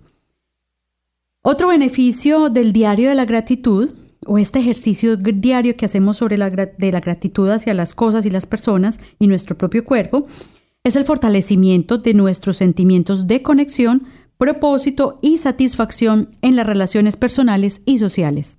[1.42, 3.90] Otro beneficio del diario de la gratitud
[4.26, 8.30] o este ejercicio diario que hacemos sobre la, de la gratitud hacia las cosas y
[8.30, 10.26] las personas y nuestro propio cuerpo
[10.88, 14.06] es el fortalecimiento de nuestros sentimientos de conexión,
[14.38, 18.58] propósito y satisfacción en las relaciones personales y sociales.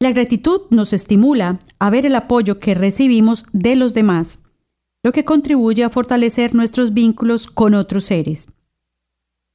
[0.00, 4.40] La gratitud nos estimula a ver el apoyo que recibimos de los demás,
[5.02, 8.48] lo que contribuye a fortalecer nuestros vínculos con otros seres.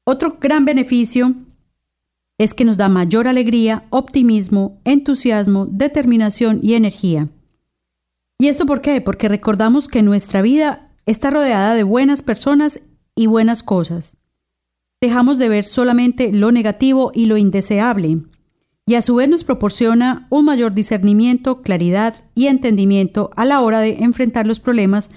[0.05, 1.35] Otro gran beneficio
[2.37, 7.29] es que nos da mayor alegría, optimismo, entusiasmo, determinación y energía.
[8.37, 9.01] ¿Y esto por qué?
[9.01, 12.81] Porque recordamos que nuestra vida está rodeada de buenas personas
[13.15, 14.17] y buenas cosas.
[15.01, 18.21] Dejamos de ver solamente lo negativo y lo indeseable,
[18.87, 23.79] y a su vez nos proporciona un mayor discernimiento, claridad y entendimiento a la hora
[23.79, 25.09] de enfrentar los problemas,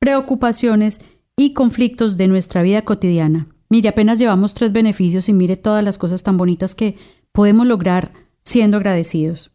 [0.00, 1.00] preocupaciones
[1.36, 3.48] y conflictos de nuestra vida cotidiana.
[3.68, 6.96] Mire, apenas llevamos tres beneficios y mire todas las cosas tan bonitas que
[7.30, 9.52] podemos lograr siendo agradecidos.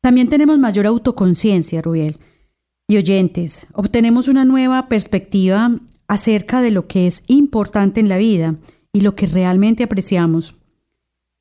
[0.00, 2.18] También tenemos mayor autoconciencia, Rubiel.
[2.86, 8.56] Y oyentes, obtenemos una nueva perspectiva acerca de lo que es importante en la vida
[8.92, 10.54] y lo que realmente apreciamos.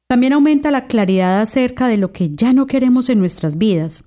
[0.07, 4.05] También aumenta la claridad acerca de lo que ya no queremos en nuestras vidas,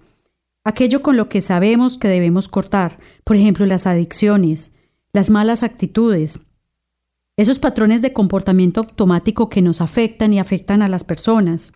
[0.64, 4.72] aquello con lo que sabemos que debemos cortar, por ejemplo, las adicciones,
[5.12, 6.40] las malas actitudes,
[7.36, 11.72] esos patrones de comportamiento automático que nos afectan y afectan a las personas.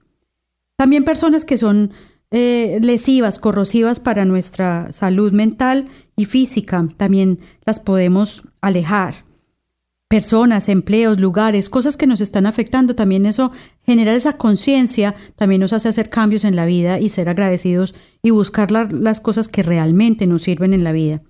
[0.77, 1.93] También personas que son
[2.31, 9.25] eh, lesivas, corrosivas para nuestra salud mental y física, también las podemos alejar.
[10.09, 13.53] Personas, empleos, lugares, cosas que nos están afectando, también eso,
[13.87, 18.31] generar esa conciencia, también nos hace hacer cambios en la vida y ser agradecidos y
[18.31, 21.23] buscar la- las cosas que realmente nos sirven en la vida.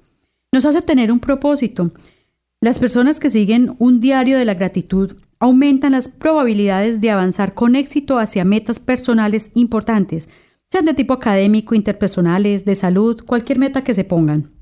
[0.52, 1.92] nos hace tener un propósito.
[2.60, 7.76] Las personas que siguen un diario de la gratitud aumentan las probabilidades de avanzar con
[7.76, 10.28] éxito hacia metas personales importantes,
[10.70, 14.52] sean de tipo académico, interpersonales, de salud, cualquier meta que se pongan.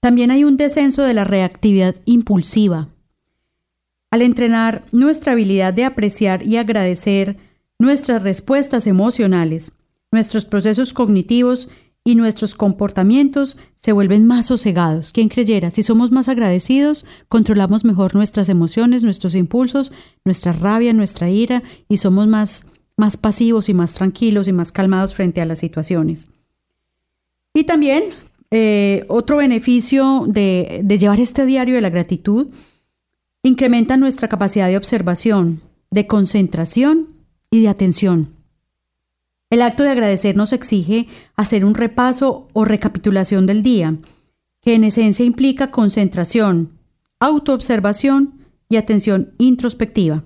[0.00, 2.88] También hay un descenso de la reactividad impulsiva.
[4.10, 7.36] Al entrenar nuestra habilidad de apreciar y agradecer
[7.78, 9.72] nuestras respuestas emocionales,
[10.10, 11.68] nuestros procesos cognitivos
[12.04, 15.12] y nuestros comportamientos se vuelven más sosegados.
[15.12, 15.70] ¿Quién creyera?
[15.70, 19.92] Si somos más agradecidos, controlamos mejor nuestras emociones, nuestros impulsos,
[20.24, 22.66] nuestra rabia, nuestra ira y somos más,
[22.96, 26.28] más pasivos y más tranquilos y más calmados frente a las situaciones.
[27.54, 28.04] Y también
[28.50, 32.48] eh, otro beneficio de, de llevar este diario de la gratitud
[33.42, 37.08] incrementa nuestra capacidad de observación, de concentración
[37.50, 38.34] y de atención.
[39.50, 43.96] El acto de agradecer nos exige hacer un repaso o recapitulación del día,
[44.62, 46.78] que en esencia implica concentración,
[47.20, 50.24] autoobservación y atención introspectiva.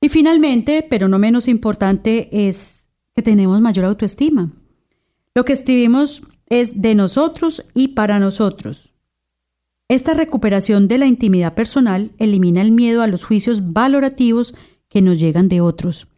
[0.00, 4.52] Y finalmente, pero no menos importante, es que tenemos mayor autoestima.
[5.34, 8.94] Lo que escribimos es de nosotros y para nosotros.
[9.88, 14.54] Esta recuperación de la intimidad personal elimina el miedo a los juicios valorativos
[14.88, 16.08] que nos llegan de otros.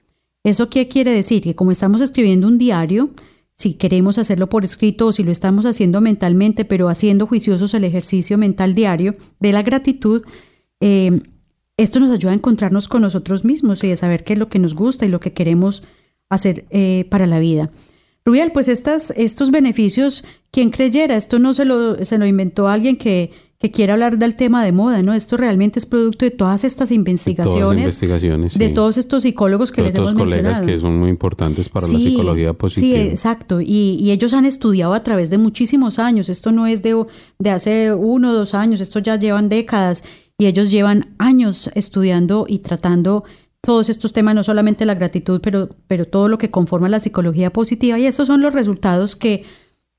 [0.43, 1.43] ¿Eso qué quiere decir?
[1.43, 3.11] Que como estamos escribiendo un diario,
[3.53, 7.85] si queremos hacerlo por escrito o si lo estamos haciendo mentalmente, pero haciendo juiciosos el
[7.85, 10.23] ejercicio mental diario de la gratitud,
[10.81, 11.21] eh,
[11.83, 14.59] esto nos ayuda a encontrarnos con nosotros mismos y a saber qué es lo que
[14.59, 15.83] nos gusta y lo que queremos
[16.29, 17.71] hacer eh, para la vida.
[18.25, 22.97] Rubiel, pues estas, estos beneficios, quien creyera, esto no se lo, se lo inventó alguien
[22.97, 25.15] que, que quiere hablar del tema de moda, ¿no?
[25.15, 28.75] Esto realmente es producto de todas estas investigaciones, Todas investigaciones, de sí.
[28.75, 30.67] todos estos psicólogos que Todos les hemos estos colegas mencionado.
[30.77, 32.99] que son muy importantes para la Sí, psicología positiva.
[32.99, 33.61] Sí, exacto.
[33.63, 36.29] Y, y ellos han estudiado a través de muchísimos años.
[36.29, 37.05] Esto no es de,
[37.39, 40.05] de hace uno o dos años, esto ya llevan décadas.
[40.41, 43.25] Y ellos llevan años estudiando y tratando
[43.61, 47.53] todos estos temas, no solamente la gratitud, pero, pero todo lo que conforma la psicología
[47.53, 47.99] positiva.
[47.99, 49.45] Y esos son los resultados que,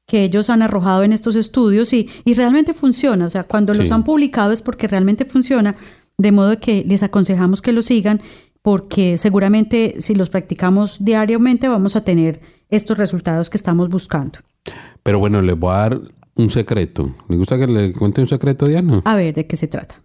[0.08, 3.28] que ellos han arrojado en estos estudios y, y realmente funciona.
[3.28, 5.76] O sea, cuando los han publicado es porque realmente funciona,
[6.18, 8.20] de modo que les aconsejamos que lo sigan,
[8.64, 14.40] porque seguramente si los practicamos diariamente vamos a tener estos resultados que estamos buscando.
[15.04, 16.02] Pero bueno, les voy a dar
[16.34, 17.14] un secreto.
[17.30, 19.04] ¿Le gusta que le cuente un secreto, Diana?
[19.06, 20.02] A ver, ¿de qué se trata?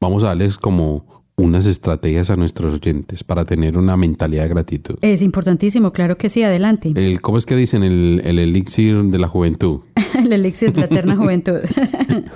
[0.00, 4.96] Vamos a darles como unas estrategias a nuestros oyentes para tener una mentalidad de gratitud.
[5.02, 6.92] Es importantísimo, claro que sí, adelante.
[6.94, 7.82] El, ¿Cómo es que dicen?
[7.84, 9.80] El, el elixir de la juventud.
[10.18, 11.58] El elixir de la eterna juventud.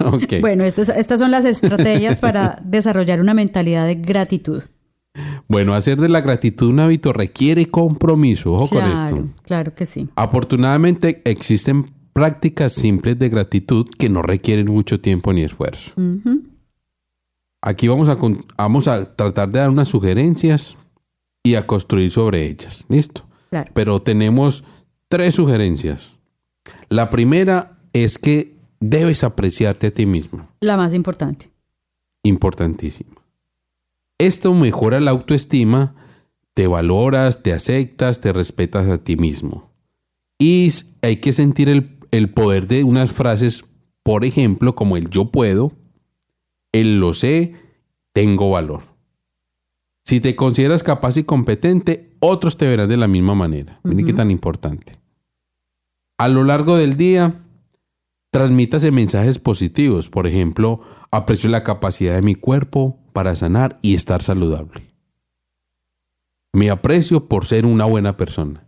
[0.04, 0.34] Ok.
[0.40, 4.62] Bueno, estas, estas son las estrategias para desarrollar una mentalidad de gratitud.
[5.48, 8.52] Bueno, hacer de la gratitud un hábito requiere compromiso.
[8.52, 9.28] Ojo con Claro, esto.
[9.44, 10.08] claro que sí.
[10.14, 15.92] Afortunadamente existen prácticas simples de gratitud que no requieren mucho tiempo ni esfuerzo.
[15.96, 16.42] Ujú.
[17.62, 18.18] Aquí vamos a,
[18.56, 20.76] vamos a tratar de dar unas sugerencias
[21.44, 22.84] y a construir sobre ellas.
[22.88, 23.24] ¿Listo?
[23.50, 23.70] Claro.
[23.72, 24.64] Pero tenemos
[25.08, 26.10] tres sugerencias.
[26.88, 30.48] La primera es que debes apreciarte a ti mismo.
[30.60, 31.50] La más importante.
[32.24, 33.12] Importantísimo.
[34.18, 35.94] Esto mejora la autoestima,
[36.54, 39.70] te valoras, te aceptas, te respetas a ti mismo.
[40.38, 40.70] Y
[41.02, 43.64] hay que sentir el, el poder de unas frases,
[44.02, 45.72] por ejemplo, como el yo puedo,
[46.72, 47.54] el lo sé,
[48.12, 48.82] tengo valor.
[50.04, 53.80] Si te consideras capaz y competente, otros te verán de la misma manera.
[53.84, 54.98] Miren qué tan importante.
[56.18, 57.40] A lo largo del día,
[58.30, 60.08] transmítase mensajes positivos.
[60.08, 64.92] Por ejemplo, aprecio la capacidad de mi cuerpo para sanar y estar saludable.
[66.52, 68.66] Me aprecio por ser una buena persona.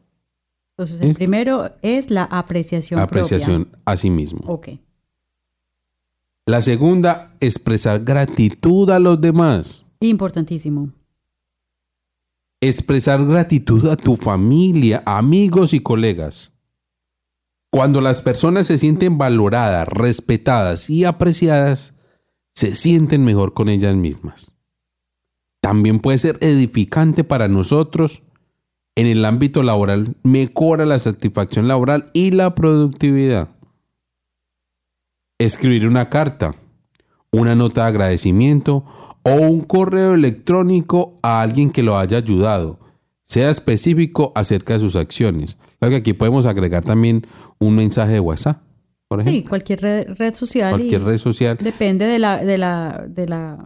[0.77, 1.19] Entonces, el Listo.
[1.19, 2.99] primero es la apreciación.
[3.01, 4.41] Apreciación a sí mismo.
[4.47, 4.69] Ok.
[6.47, 9.87] La segunda, expresar gratitud a los demás.
[10.01, 10.93] Importantísimo.
[12.61, 16.53] Expresar gratitud a tu familia, amigos y colegas.
[17.71, 21.95] Cuando las personas se sienten valoradas, respetadas y apreciadas,
[22.55, 24.55] se sienten mejor con ellas mismas.
[25.63, 28.23] También puede ser edificante para nosotros
[28.97, 33.54] en el ámbito laboral, mejora la satisfacción laboral y la productividad.
[35.39, 36.55] Escribir una carta,
[37.33, 38.85] una nota de agradecimiento
[39.23, 42.79] o un correo electrónico a alguien que lo haya ayudado.
[43.25, 45.57] Sea específico acerca de sus acciones.
[45.79, 47.27] Claro que aquí podemos agregar también
[47.59, 48.63] un mensaje de WhatsApp,
[49.09, 49.49] por Sí, ejemplo.
[49.49, 50.71] cualquier red, red social.
[50.71, 51.59] cualquier red social.
[51.61, 53.65] Depende de la, de la, de la,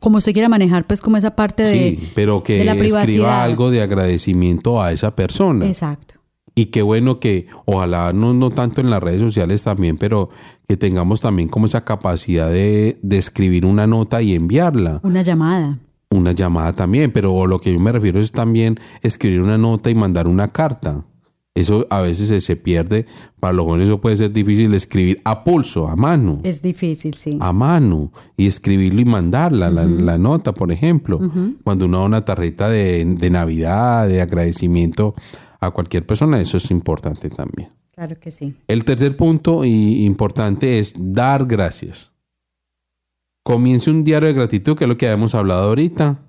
[0.00, 3.82] como usted quiera manejar, pues como esa parte de, sí, pero que escriba algo de
[3.82, 5.66] agradecimiento a esa persona.
[5.66, 6.14] exacto.
[6.58, 10.30] Y qué bueno que, ojalá no, no tanto en las redes sociales también, pero
[10.66, 14.98] que tengamos también como esa capacidad de, de escribir una nota y enviarla.
[15.04, 15.78] Una llamada.
[16.10, 19.94] Una llamada también, pero lo que yo me refiero es también escribir una nota y
[19.94, 21.04] mandar una carta.
[21.54, 23.06] Eso a veces se, se pierde.
[23.38, 26.40] Para los jóvenes eso puede ser difícil escribir a pulso, a mano.
[26.42, 27.38] Es difícil, sí.
[27.40, 31.20] a mano y escribirlo y mandarla, la, la nota, por ejemplo.
[31.62, 35.14] Cuando uno da una tarjeta de, de Navidad, de agradecimiento
[35.60, 37.70] a cualquier persona, eso es importante también.
[37.94, 38.54] Claro que sí.
[38.68, 42.12] El tercer punto y importante es dar gracias.
[43.42, 46.20] Comience un diario de gratitud, que es lo que habíamos hablado ahorita.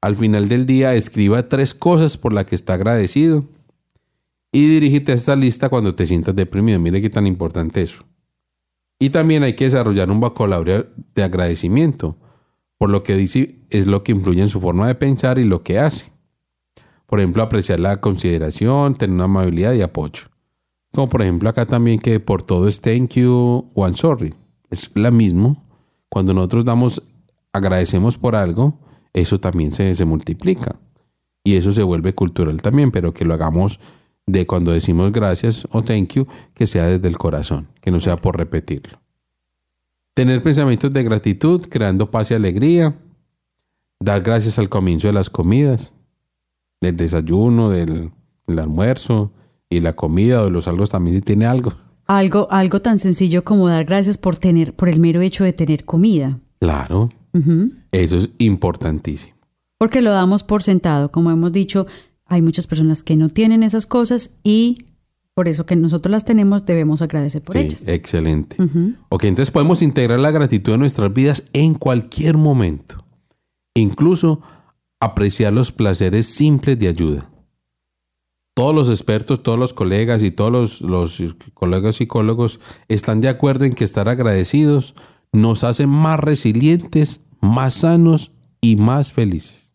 [0.00, 3.44] Al final del día, escriba tres cosas por las que está agradecido.
[4.50, 6.78] Y dirígete a esta lista cuando te sientas deprimido.
[6.78, 8.04] Mire qué tan importante eso.
[8.98, 12.16] Y también hay que desarrollar un vocabulario de agradecimiento.
[12.78, 15.62] Por lo que dice es lo que influye en su forma de pensar y lo
[15.62, 16.11] que hace.
[17.12, 20.22] Por ejemplo, apreciar la consideración, tener una amabilidad y apoyo.
[20.92, 24.32] Como por ejemplo acá también que por todo es thank you o I'm sorry.
[24.70, 25.62] Es la mismo.
[26.08, 27.02] Cuando nosotros damos,
[27.52, 28.78] agradecemos por algo,
[29.12, 30.76] eso también se, se multiplica.
[31.44, 33.78] Y eso se vuelve cultural también, pero que lo hagamos
[34.24, 38.16] de cuando decimos gracias o thank you, que sea desde el corazón, que no sea
[38.16, 39.02] por repetirlo.
[40.14, 42.96] Tener pensamientos de gratitud, creando paz y alegría.
[44.00, 45.92] Dar gracias al comienzo de las comidas,
[46.82, 48.10] del desayuno, del,
[48.48, 49.32] almuerzo
[49.70, 51.72] y la comida o de los algo también si tiene algo.
[52.06, 55.86] Algo, algo tan sencillo como dar gracias por tener, por el mero hecho de tener
[55.86, 56.38] comida.
[56.60, 57.08] Claro,
[57.92, 59.34] eso es importantísimo.
[59.78, 61.10] Porque lo damos por sentado.
[61.10, 61.86] Como hemos dicho,
[62.26, 64.84] hay muchas personas que no tienen esas cosas y
[65.34, 67.88] por eso que nosotros las tenemos debemos agradecer por Sí, ellas.
[67.88, 68.56] excelente.
[69.08, 73.02] Ok, entonces podemos integrar la gratitud en nuestras vidas en cualquier momento.
[73.74, 74.42] Incluso
[75.02, 77.28] apreciar los placeres simples de ayuda.
[78.54, 81.20] Todos los expertos, todos los colegas y todos los, los
[81.54, 84.94] colegas psicólogos están de acuerdo en que estar agradecidos
[85.32, 88.30] nos hace más resilientes, más sanos
[88.60, 89.72] y más felices.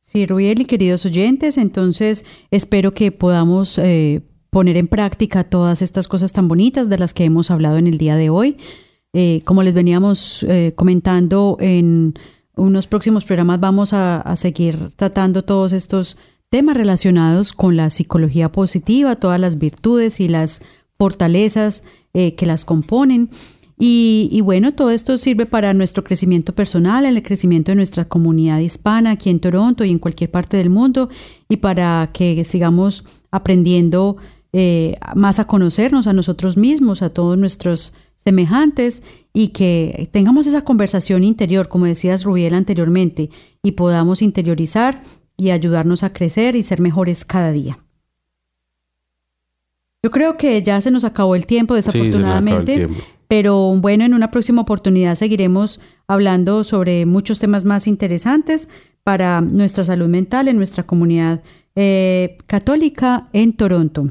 [0.00, 6.08] Sí, Rubiel y queridos oyentes, entonces espero que podamos eh, poner en práctica todas estas
[6.08, 8.56] cosas tan bonitas de las que hemos hablado en el día de hoy.
[9.12, 12.14] Eh, como les veníamos eh, comentando en
[12.58, 16.16] unos próximos programas, vamos a, seguir tratando todos estos
[16.50, 20.60] temas relacionados con la psicología positiva, todas las virtudes y las
[20.98, 21.84] fortalezas
[22.14, 23.30] eh, que las componen.
[23.78, 28.58] Y, y bueno, todo esto sirve para nuestro crecimiento personal, el crecimiento de nuestra comunidad
[28.58, 31.08] hispana aquí en Toronto y en cualquier parte del mundo,
[31.48, 34.16] y para que sigamos aprendiendo
[34.52, 39.02] eh, más a conocernos a nosotros mismos, a todos nuestros semejantes,
[39.38, 43.30] y que tengamos esa conversación interior, como decías Rubiel anteriormente,
[43.62, 45.04] y podamos interiorizar
[45.36, 47.78] y ayudarnos a crecer y ser mejores cada día.
[50.02, 52.74] Yo creo que ya se nos acabó el tiempo, Sí, el desafortunadamente.
[52.74, 53.00] tiempo.
[53.28, 55.78] Pero bueno, en una próxima oportunidad seguiremos
[56.08, 58.68] hablando sobre muchos temas más interesantes
[59.04, 61.42] para nuestra salud mental en nuestra comunidad
[61.76, 64.10] eh, católica en Toronto.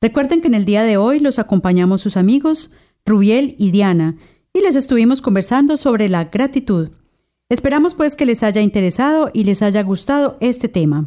[0.00, 2.72] Recuerden que en el día de hoy los acompañamos sus amigos
[3.06, 4.16] Rubiel y Diana
[4.52, 6.90] y les estuvimos conversando sobre la gratitud.
[7.48, 11.06] Esperamos pues que les haya interesado y les haya gustado este tema.